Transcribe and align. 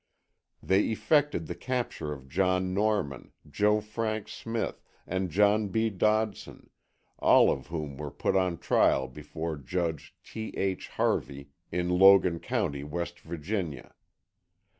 They 0.63 0.85
effected 0.89 1.45
the 1.45 1.53
capture 1.53 2.11
of 2.11 2.27
John 2.27 2.73
Norman, 2.73 3.33
Joe 3.47 3.79
Frank 3.81 4.29
Smith 4.29 4.81
and 5.05 5.29
John 5.29 5.67
B. 5.67 5.91
Dodson, 5.91 6.71
all 7.19 7.51
of 7.51 7.67
whom 7.67 7.97
were 7.97 8.09
put 8.09 8.35
on 8.35 8.57
trial 8.57 9.07
before 9.07 9.57
Judge 9.57 10.15
T. 10.23 10.57
H. 10.57 10.87
Harvey 10.87 11.49
in 11.71 11.87
Logan 11.87 12.39
County, 12.39 12.83
West 12.83 13.19
Virginia. 13.19 13.93